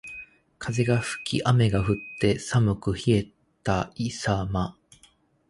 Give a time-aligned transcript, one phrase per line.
[0.57, 3.27] 風が吹き雨が降って、寒く冷
[3.63, 4.75] たいさま。